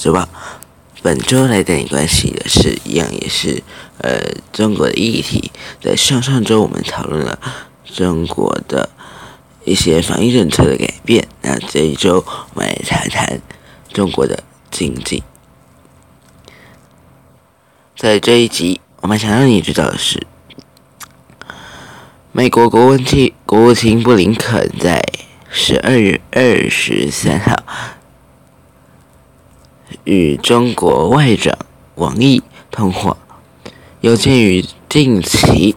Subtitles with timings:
[0.00, 0.26] 深度周报。
[1.02, 3.62] 本周来带你关系的是一样，也是
[3.98, 4.18] 呃
[4.52, 5.52] 中国的议题。
[5.80, 7.38] 在上上周我们讨论了
[7.84, 8.88] 中国的
[9.64, 12.24] 一些防疫政策的改变，那这一周
[12.54, 13.40] 我们来谈谈
[13.92, 15.22] 中国的经济。
[17.96, 20.26] 在这一集，我们想让你知道的是，
[22.32, 25.02] 美国国务卿国务卿布林肯在
[25.50, 27.56] 十二月二十三号。
[30.04, 31.58] 与中国外长
[31.96, 33.16] 王毅通话，
[34.00, 35.76] 有鉴于近期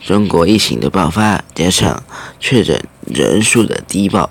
[0.00, 2.02] 中国疫情的爆发，加上
[2.38, 4.30] 确诊人数的低报，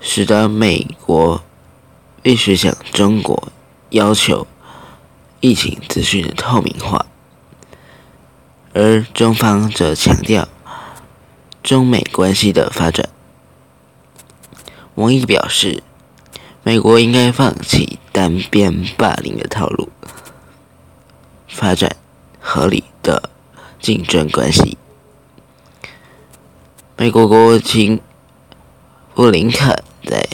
[0.00, 1.42] 使得美国
[2.22, 3.52] 必须向中国
[3.90, 4.46] 要求
[5.40, 7.06] 疫情资讯的透明化，
[8.72, 10.48] 而中方则强调
[11.62, 13.08] 中美关系的发展。
[14.96, 15.82] 王毅表示。
[16.66, 19.90] 美国应该放弃单边霸凌的套路，
[21.46, 21.94] 发展
[22.40, 23.28] 合理的
[23.78, 24.78] 竞争关系。
[26.96, 28.00] 美国国务卿
[29.14, 30.26] 布林肯在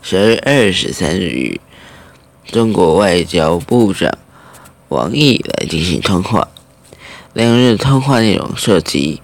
[0.00, 1.60] 十二月二十三日与
[2.46, 4.16] 中国外交部长
[4.88, 6.48] 王毅来进行通话，
[7.34, 9.20] 两日通话内容涉及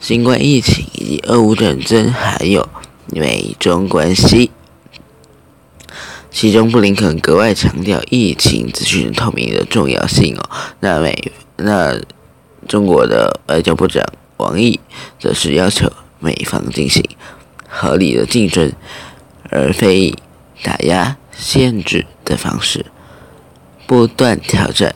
[0.00, 2.66] 新冠疫情以及俄乌战争，还有。
[3.10, 4.50] 美中关系，
[6.30, 10.50] 其中布林肯格外强调疫情资讯透明的重要性哦。
[10.80, 11.98] 那美那
[12.66, 14.04] 中国的外交部长
[14.36, 14.78] 王毅
[15.18, 17.02] 则是要求美方进行
[17.68, 18.72] 合理的竞争，
[19.50, 20.14] 而非
[20.62, 22.86] 打压、限制的方式
[23.86, 24.94] 不断挑战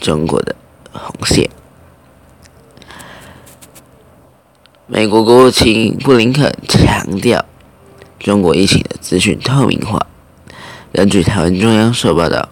[0.00, 0.56] 中国的
[0.90, 1.50] 红线。
[4.94, 7.46] 美国国务卿布林肯强调，
[8.18, 10.06] 中国疫情的资讯透明化。
[10.92, 12.50] 根据台湾中央社报道，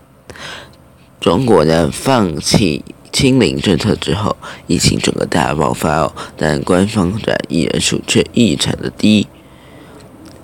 [1.21, 4.35] 中国呢放弃清零政策之后，
[4.67, 9.27] 疫情整个大爆发哦，但官方染疫人数却异常的低，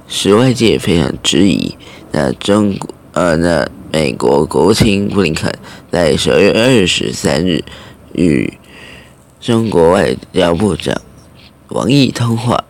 [0.07, 1.75] 使外界非常质疑。
[2.13, 5.51] 那中国呃，那美国国务卿布林肯
[5.91, 7.65] 在十二月二十三日
[8.13, 8.53] 与
[9.41, 10.95] 中国外交部长。
[11.69, 12.65] 王毅通话，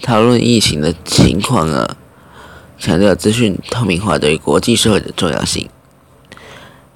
[0.00, 1.96] 讨论疫情的情况啊，
[2.78, 5.68] 强调资讯透明化对国际社会的重要性。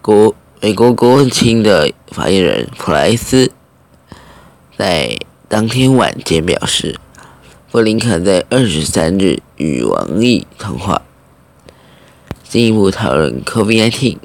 [0.00, 3.50] 国美国国务卿的发言人普莱斯
[4.78, 7.00] 在当天晚间表示，
[7.72, 11.02] 布林肯在二十三日与王毅通话，
[12.48, 14.18] 进一步讨论 COVID-19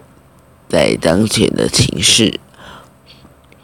[0.70, 2.40] 在当前的情势，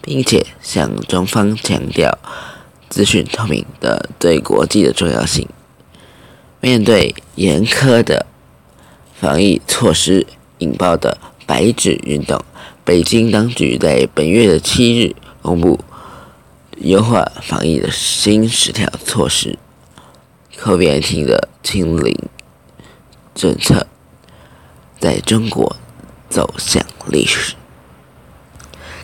[0.01, 2.17] 并且向中方强调。
[2.91, 5.47] 资讯透明的对国际的重要性。
[6.59, 8.25] 面对严苛的
[9.17, 12.43] 防疫措施引爆的“白纸运动”，
[12.83, 15.79] 北京当局在本月的七日公布
[16.79, 19.57] 优化防疫的新十条措施
[20.59, 22.13] ，COVID-19 的清零
[23.33, 23.87] 政策
[24.99, 25.77] 在中国
[26.29, 27.55] 走向历史。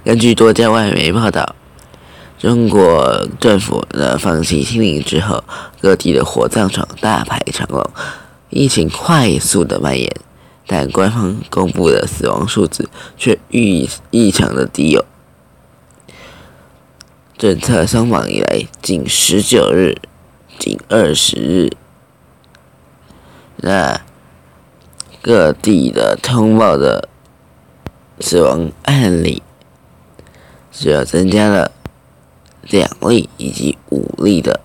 [0.04, 1.56] 根据多家外媒报道。
[2.40, 5.44] 中国政府的放弃清零之后，
[5.82, 7.84] 各地的火葬场大排长龙，
[8.52, 10.16] 疫情快速的蔓延，
[10.68, 12.88] 但官方公布的死亡数字
[13.18, 15.06] 却异异常的低哦。
[17.40, 19.96] 政策松绑以来，仅十九日，
[20.60, 21.72] 仅二十日，
[23.56, 24.00] 那
[25.24, 27.10] 各地的通报的
[28.20, 29.42] 死亡案例，
[30.72, 31.72] 只要增加了。
[32.70, 34.60] 两例以及五例的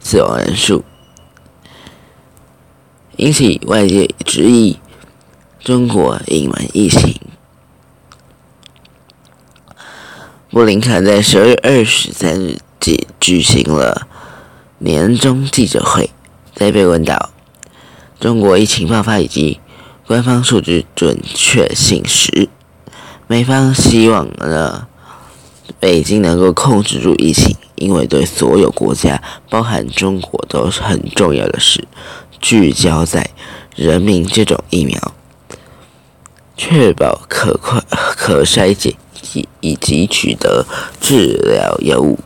[0.00, 0.84] 死亡人数，
[3.16, 4.78] 引起外界质疑
[5.60, 7.20] 中国隐瞒疫情。
[10.50, 14.08] 布林肯在十二月二十三日举举行了
[14.78, 16.10] 年终记者会，
[16.54, 17.30] 在被问到
[18.18, 19.60] 中国疫情爆发以及
[20.06, 22.48] 官方数据准确性时，
[23.26, 24.88] 美方希望呢？
[25.80, 31.86] 北京能够控制住疫情，因为对所有国家，包含中国，都是很重要的事。
[32.40, 33.30] 聚焦在
[33.76, 35.14] 人民这种疫苗，
[36.56, 37.80] 确保可快、
[38.16, 38.94] 可筛检
[39.34, 40.64] 以以及取得
[41.00, 42.18] 治疗药物，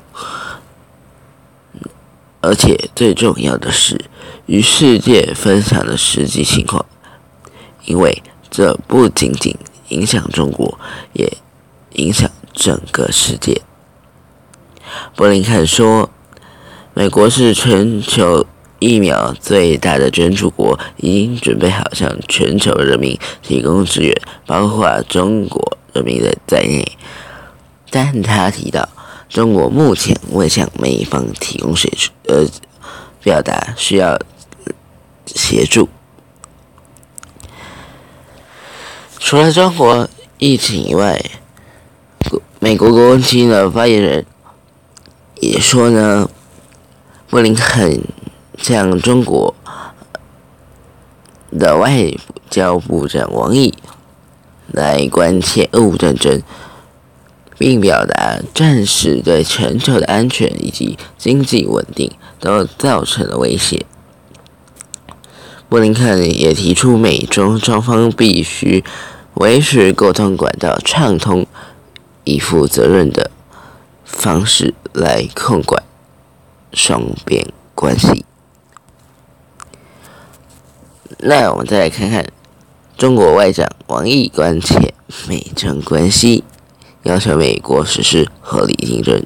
[2.40, 4.04] 而且最重要的是
[4.46, 6.84] 与世界分享的实际情况，
[7.84, 9.56] 因为这不仅仅
[9.88, 10.78] 影响中国，
[11.12, 11.30] 也
[11.94, 12.30] 影响。
[12.52, 13.62] 整个世界，
[15.16, 16.10] 布林肯说
[16.94, 18.46] ：“美国是全球
[18.78, 24.14] 疫苗最大的捐助国，已经准备好向全球人民提供支援，
[24.46, 26.98] 包括中国人民的在内。
[27.90, 28.88] 但他提到，
[29.28, 32.46] 中国目前未向美方提供协助，呃，
[33.22, 34.18] 表达需要
[35.26, 35.88] 协助。
[39.18, 40.08] 除了中国
[40.38, 41.22] 疫情以外，
[42.64, 44.24] 美国国务卿的发言人
[45.40, 46.30] 也说呢，
[47.28, 48.04] 布林肯
[48.56, 49.52] 向中国
[51.58, 52.14] 的外
[52.48, 53.74] 交部长王毅
[54.68, 56.40] 来关切俄乌战争，
[57.58, 63.84] 并表达战事对全球的安全以及经济稳定都造成了威胁。
[65.68, 68.84] 布林肯也提出，美中双方必须。
[69.36, 71.46] 维持沟通管道畅通，
[72.24, 73.30] 以负责任的
[74.04, 75.82] 方式来控管
[76.72, 78.24] 双边关系。
[81.18, 82.26] 那我们再来看看
[82.96, 84.94] 中国外长王毅关切
[85.28, 86.44] 美中关系，
[87.02, 89.24] 要求美国实施合理竞争。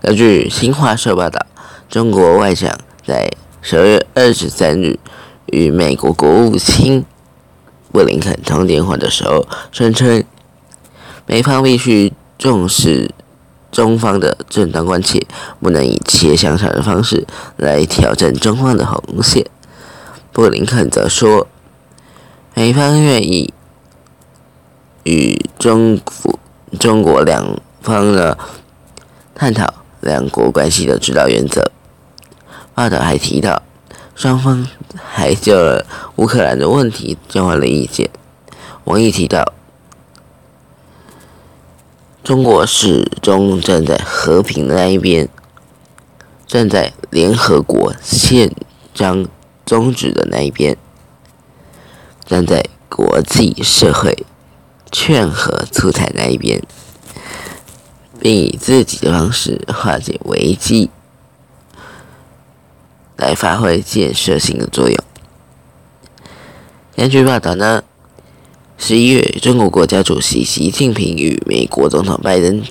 [0.00, 1.46] 根据新华社报道，
[1.88, 3.30] 中国外长在
[3.60, 4.98] 十二月二十三日
[5.46, 7.04] 与美国国务卿。
[7.92, 10.22] 布林肯通电话的时候，声称
[11.30, 13.14] 美方必须重视
[13.70, 15.24] 中方的正当关切，
[15.60, 17.24] 不能以切香肠的方式
[17.56, 19.46] 来挑战中方的红线。
[20.32, 21.46] 布林肯则说，
[22.54, 23.54] 美方愿意
[25.04, 26.36] 与中国、
[26.80, 28.36] 中国两方的
[29.32, 31.70] 探讨两国关系的指导原则。
[32.74, 33.62] 报道还提到。
[34.16, 34.66] 双方
[35.08, 35.82] 还就
[36.16, 38.10] 乌克兰的问题交换了意见。
[38.84, 39.54] 王毅提到，
[42.30, 45.28] 中国始终站在和平的那一边，
[46.46, 48.54] 站在联合国宪
[48.94, 49.26] 章
[49.66, 50.76] 宗旨的那一边，
[52.24, 54.24] 站在国际社会
[54.92, 56.62] 劝和促谈那一边，
[58.20, 60.88] 并以自己的方式化解危机。
[63.16, 64.96] 来发挥建设性的作用。
[66.94, 67.82] 根据报道呢，
[68.82, 72.62] 十一月，中国国家主席习近平与美国总统拜登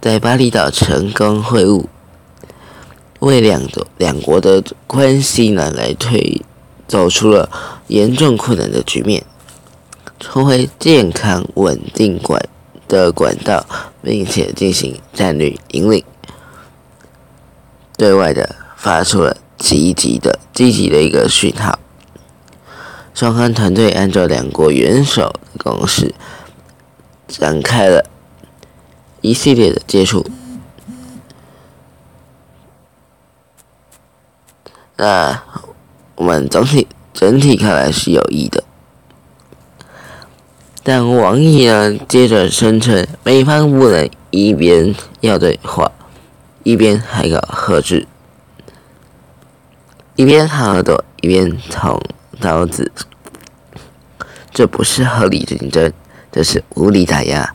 [0.00, 1.84] 在巴厘岛成功会晤，
[3.20, 6.42] 为两国两国的关系呢来推
[6.88, 7.48] 走出了
[7.86, 9.24] 严重困难的局面，
[10.18, 12.44] 重回健康稳定管
[12.88, 13.64] 的管道，
[14.02, 16.04] 并且进行战略引领，
[17.96, 18.56] 对外的。
[18.76, 21.78] 发出了积极的、积极的一个讯号。
[23.14, 26.14] 双方团队按照两国元首的共识，
[27.28, 28.08] 展开了
[29.20, 30.26] 一系列的接触。
[34.96, 35.42] 那
[36.14, 38.62] 我们整体整体看来是有益的，
[40.82, 45.92] 但王毅呢，接着声称美方不能一边要对话，
[46.62, 48.06] 一边还搞遏制。
[50.14, 52.00] 一边掏耳朵，一边捅
[52.42, 52.90] 刀子，
[54.50, 55.92] 这不是合理竞争，
[56.32, 57.54] 这是无理打压，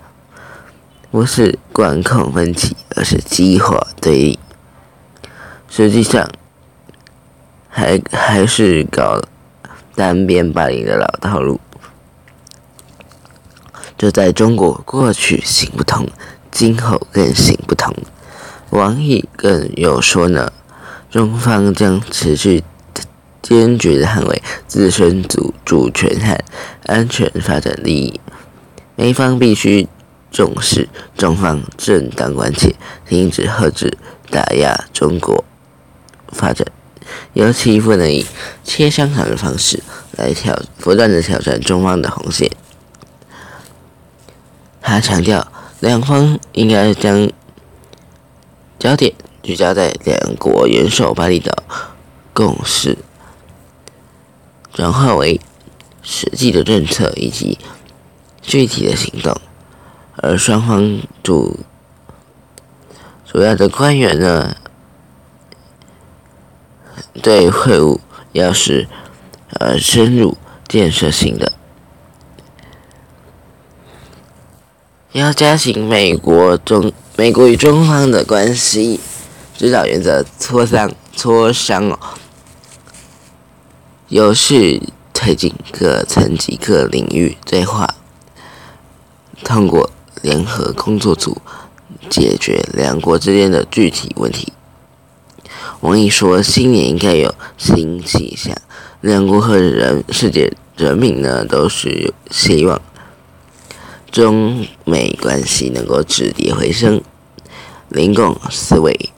[1.11, 4.39] 不是管控分歧，而是激化对立。
[5.69, 6.27] 实际上，
[7.67, 9.21] 还还是搞
[9.93, 11.59] 单边霸凌的老套路。
[13.97, 16.07] 这在中国过去行不通，
[16.49, 17.93] 今后更行不通。
[18.69, 20.53] 王毅更有说呢。
[21.09, 22.65] 中方将持续
[23.47, 26.37] 坚决捍卫自身主主权和
[26.85, 28.19] 安全发展利益，
[28.97, 29.87] 美方必须
[30.29, 32.75] 重视中方正当关切，
[33.07, 33.97] 停止遏制
[34.29, 35.45] 打压中国
[36.33, 36.67] 发展，
[37.31, 38.25] 尤其不能以
[38.65, 39.81] 切香肠的方式
[40.17, 42.51] 来挑不断的挑战中方的红线。
[44.81, 45.49] 他强调，
[45.79, 47.31] 两方应该将
[48.77, 49.13] 焦点。
[49.41, 51.63] 聚焦在两国元首巴厘岛
[52.33, 52.97] 共识，
[54.77, 55.41] 转化为
[56.03, 57.57] 实际的政策以及
[58.43, 59.35] 具体的行动，
[60.17, 61.61] 而双方主
[63.25, 64.55] 主要的官员呢，
[67.23, 67.97] 对会晤
[68.33, 68.87] 要是
[69.53, 71.53] 呃深入建设性的，
[75.13, 78.99] 要加紧美国中美国与中方的关系。
[79.57, 81.99] 指导原则磋商磋商哦，
[84.09, 84.81] 有序
[85.13, 87.95] 推进各层级各领域对话，
[89.43, 89.89] 通过
[90.21, 91.41] 联合工作组
[92.09, 94.53] 解决两国之间的具体问题。
[95.81, 98.55] 王毅说：“新年应该有新气象，
[99.01, 102.81] 两国和人世界人民呢都是希望
[104.09, 107.01] 中美关系能够止跌回升，
[107.89, 109.09] 零共思维，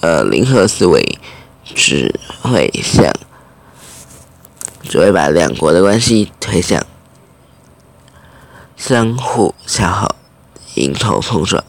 [0.00, 1.18] 呃，零和思维
[1.74, 3.12] 只会向，
[4.82, 6.84] 只会把两国的关系推向
[8.76, 10.16] 相互消耗、
[10.74, 11.62] 迎头碰撞、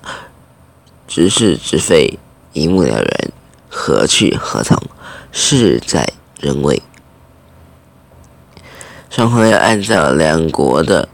[1.08, 2.20] 直是直非、
[2.54, 3.32] 一目了然。”
[3.76, 4.80] 何去何从，
[5.32, 6.08] 事在
[6.40, 6.80] 人为。
[9.10, 11.10] 双方要按照两国的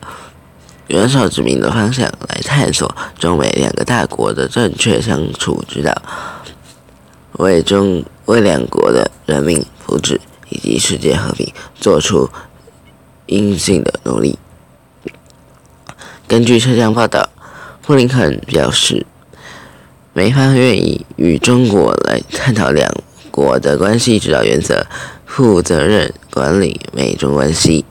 [0.88, 6.02] 元首指明的方向来探索中美两个大国的正确相处之道，
[7.38, 12.30] 为中为两国的人民福祉以及世界和平做出
[13.28, 14.38] 应尽的努力。
[16.28, 17.30] 根据车厢报道，
[17.82, 19.06] 布林肯表示。
[20.12, 22.92] 美方愿意与中国来探讨两
[23.32, 24.86] 国的关系指导原则，
[25.26, 27.86] 负责任管理美中关系，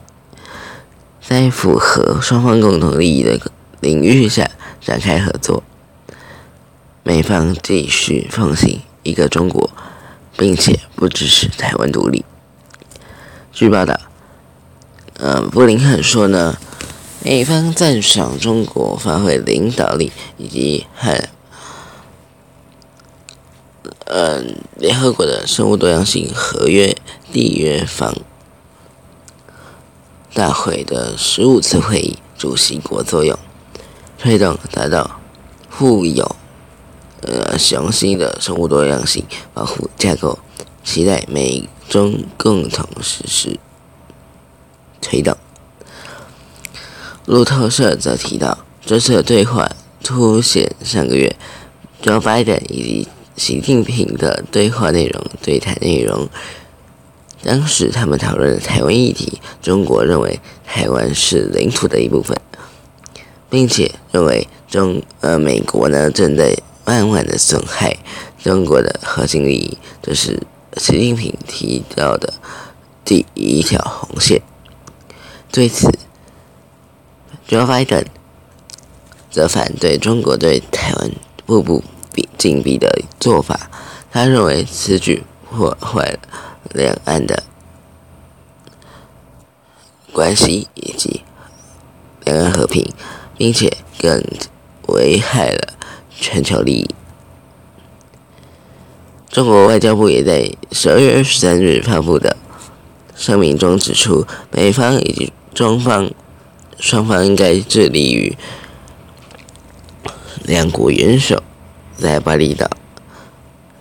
[1.25, 3.39] 在符合双方共同利益的
[3.79, 4.47] 领域下
[4.81, 5.63] 展开合作。
[7.01, 9.71] 美方继续奉行一个中国，
[10.37, 12.23] 并且不支持台湾独立。
[13.51, 13.99] 据报道，
[15.15, 16.57] 呃，布林肯说呢，
[17.23, 21.27] 美方赞赏中国发挥领导力以及和。
[24.11, 26.97] 嗯，联合国的生物多样性合约
[27.31, 28.15] 缔约方
[30.33, 33.37] 大会的十五次会议主席国作用，
[34.17, 35.19] 推动达到
[35.69, 36.35] 富有
[37.21, 40.39] 呃详细的生物多样性保护架构，
[40.83, 43.59] 期待美中共同实施
[45.01, 45.35] 推动。
[47.25, 49.69] 路透社则提到，这次对话
[50.01, 51.35] 凸显上个月
[52.01, 53.07] Joe Biden 以及。
[53.39, 56.27] 习近平的对话内容、对谈内容，
[57.41, 59.39] 当时他们讨论台湾议题。
[59.61, 62.37] 中国认为台湾是领土的一部分，
[63.49, 66.53] 并且认为中呃美国呢正在
[66.83, 67.95] 慢慢的损害
[68.43, 70.43] 中国的核心利益，这是
[70.77, 72.33] 习近平提到的
[73.03, 74.41] 第一条红线。
[75.51, 75.89] 对此
[77.47, 78.05] ，Joe Biden
[79.31, 81.11] 则反对中国对台湾
[81.45, 81.83] 步步。
[82.37, 83.69] 紧逼的做法，
[84.11, 86.19] 他认为此举破坏了
[86.73, 87.43] 两岸的
[90.11, 91.21] 关系以及
[92.25, 92.93] 两岸和平，
[93.37, 94.21] 并且更
[94.87, 95.73] 危害了
[96.13, 96.95] 全球利益。
[99.29, 102.35] 中国外交部也在十二月二十三日发布的
[103.15, 106.11] 声明中指出，美方以及中方
[106.79, 108.35] 双方应该致力于
[110.43, 111.43] 两国元首。
[111.95, 112.65] 在巴厘岛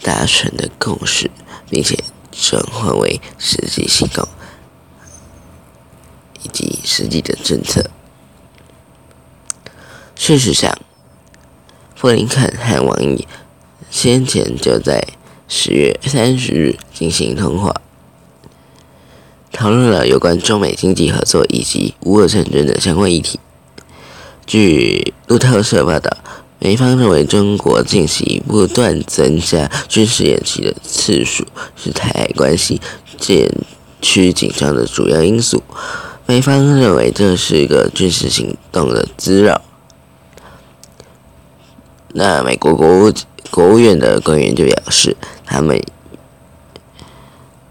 [0.02, 1.30] 达成的共识，
[1.70, 1.96] 并且
[2.32, 4.26] 转换为实际行动
[6.42, 7.88] 以及实际的政策。
[10.16, 10.76] 事实上，
[11.96, 13.28] 布林肯和王毅
[13.88, 15.00] 先前就在
[15.48, 17.80] 十月三十日进行通话，
[19.50, 23.40] 讨论了有关中美经济合作以及乌俄战争的相关议题。
[24.46, 26.16] 据路透社报道。
[26.60, 32.80] 美方认为，中国近期不断增加军事演习的次数是台海关系
[33.16, 33.48] 渐
[34.02, 35.62] 趋紧张的主要因素。
[36.26, 39.62] 美方认为这是一个军事行动的滋扰。
[42.08, 43.12] 那美国国务
[43.50, 45.80] 国务院的官员就表示，他们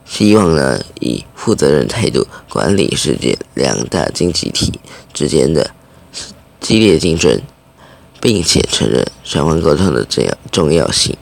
[0.06, 4.80] 希望呢以负责任态度管理世界两大经济体
[5.14, 5.72] 之间的
[6.60, 7.42] 激烈竞争。
[8.20, 11.16] 并且承认双方沟通的这样重要性。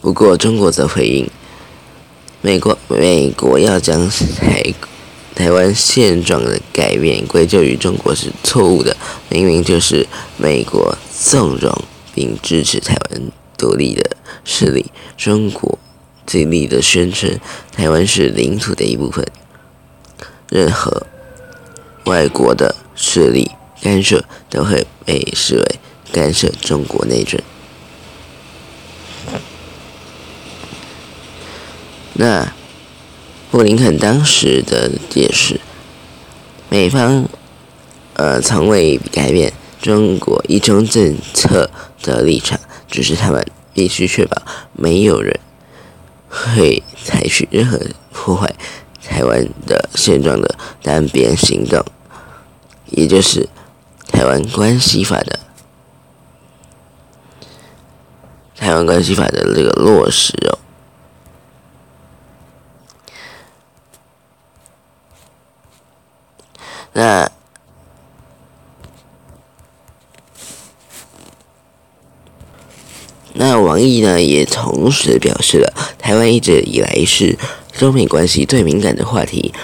[0.00, 1.30] 不过，中国则回应，
[2.40, 4.74] 美国美国要将台
[5.34, 8.96] 台湾现状的改变归咎于中国是错误的，
[9.28, 10.06] 明明就是
[10.36, 11.84] 美国纵容
[12.14, 13.22] 并支持台湾
[13.56, 15.78] 独立的势力，中国
[16.26, 17.38] 尽力的宣称
[17.72, 19.26] 台湾是领土的一部分，
[20.48, 21.06] 任何
[22.04, 22.76] 外国的。
[23.02, 25.80] 势力干涉都会被视为
[26.12, 27.40] 干涉中国内政。
[32.12, 32.52] 那
[33.50, 35.60] 布林肯当时的解释，
[36.68, 37.28] 美方
[38.14, 39.52] 呃从未改变
[39.82, 41.68] 中国一中政策
[42.00, 44.40] 的立场，只是他们必须确保
[44.72, 45.40] 没有人
[46.28, 47.80] 会采取任何
[48.12, 48.54] 破坏
[49.02, 51.84] 台湾的现状的单边行动。
[52.86, 53.48] 也就是
[54.12, 55.40] 《台湾关系法》的
[58.54, 60.59] 台湾关系法的这个落实哦。
[66.92, 67.30] 那
[73.32, 77.38] 那王毅呢，也同时表示了，台湾一直以来是
[77.72, 79.54] 中美关系最敏感的话题。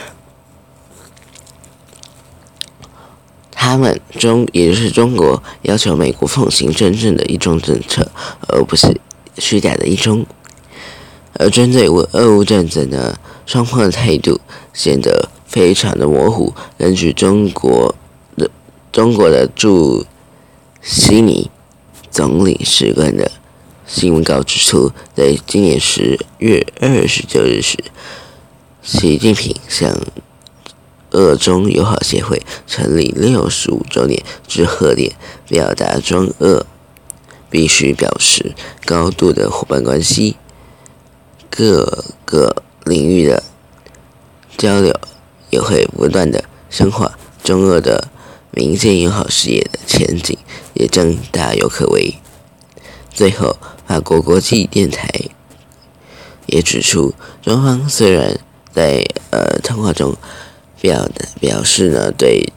[3.50, 8.08] 他们中，也就是中国，要求美国奉行真正的一中政策，
[8.48, 8.98] 而不是
[9.38, 10.24] 虚假的一中。
[11.34, 14.40] 而针对俄乌战争呢，双方的态度
[14.72, 16.52] 显得非常的模糊。
[16.76, 17.94] 根据中国
[18.36, 18.50] 的
[18.92, 20.04] 中国的驻
[20.82, 21.50] 悉尼
[22.10, 23.32] 总领事馆的
[23.86, 27.82] 新闻稿指出，在今年十月二十九日时，
[28.82, 29.98] 习近平向
[31.12, 35.14] 俄中友好协会成立六十五周年之贺电，
[35.48, 36.66] 表达中俄
[37.48, 40.36] 必须表示高度的伙伴关系，
[41.48, 43.42] 各个领域的
[44.58, 44.92] 交流
[45.50, 48.08] 也会不断的深化，中俄的
[48.50, 50.36] 民间友好事业的前景
[50.74, 52.14] 也将大有可为。
[53.12, 55.08] 最后，法国国际电台
[56.46, 58.38] 也指出，中方虽然
[58.72, 60.16] 在呃通话中。
[60.78, 62.52] 表的表示呢，对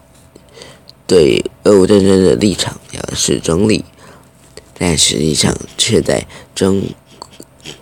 [1.08, 3.86] 对俄乌战争的立场表示中立，
[4.78, 6.84] 但实际上却在中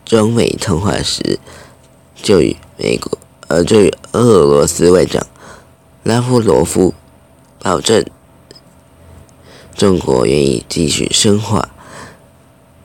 [0.05, 1.39] 中美通话时，
[2.21, 5.25] 就与美国呃就与俄罗斯外长
[6.03, 6.93] 拉夫罗夫
[7.59, 8.05] 保证，
[9.75, 11.69] 中国愿意继续深化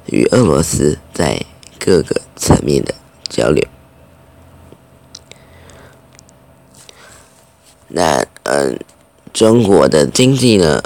[0.07, 1.45] 与俄罗斯在
[1.79, 2.95] 各个层面的
[3.29, 3.67] 交流。
[7.89, 8.79] 那嗯，
[9.33, 10.83] 中国的经济呢，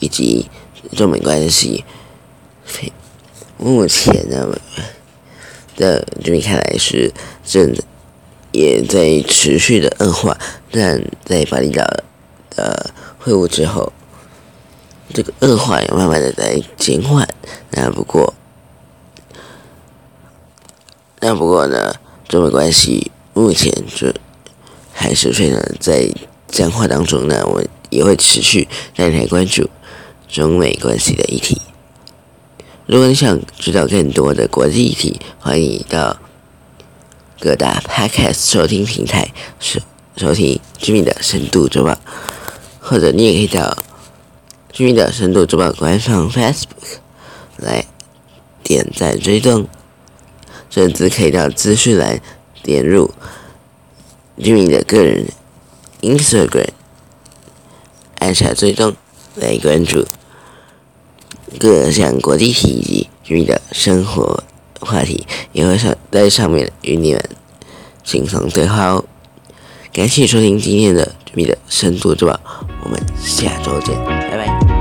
[0.00, 0.50] 以及
[0.96, 1.84] 中美关系，
[3.56, 4.58] 目前呢
[5.76, 7.12] 的这边看来是
[7.44, 7.74] 正
[8.52, 10.38] 也在持续的恶化，
[10.70, 11.84] 但在巴厘岛
[12.50, 13.92] 的会晤之后，
[15.12, 17.28] 这个恶化也慢慢的在减缓。
[17.70, 18.32] 那不过，
[21.20, 21.96] 那不过呢，
[22.28, 24.12] 中美关系目前就
[24.92, 26.08] 还是非常在。
[26.52, 29.70] 僵化当中呢，我也会持续带来关注
[30.28, 31.62] 中美关系的议题。
[32.84, 36.14] 如果你想知道更多的国际议题，欢迎到
[37.42, 39.80] 各大 Podcast 收听平台收
[40.16, 41.98] 收听居民的深度周报，
[42.78, 43.78] 或者你也可以到
[44.70, 46.98] 居民的深度周报官方 Facebook
[47.56, 47.84] 来
[48.62, 49.66] 点赞追踪，
[50.70, 52.20] 甚至可以到资讯栏
[52.62, 53.12] 点入
[54.38, 55.26] 居民的个人。
[56.00, 56.68] Instagram，
[58.20, 58.94] 按下追踪
[59.34, 60.06] 来关注
[61.58, 64.44] 各项国际体以及居民的生活
[64.84, 65.78] 话题，也会
[66.10, 67.22] 在上面与你们
[68.04, 69.04] 轻松对话哦。
[69.92, 72.38] 感谢收听今天的米的深度之宝，
[72.82, 74.71] 我们下周见，拜拜。